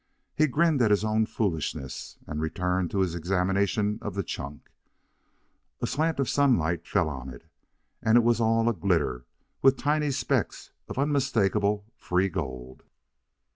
[0.35, 4.71] He grinned at his own foolishness and returned to his examination of the chunk.
[5.79, 7.45] A slant of sunlight fell on it,
[8.01, 9.25] and it was all aglitter
[9.61, 12.81] with tiny specks of unmistakable free gold.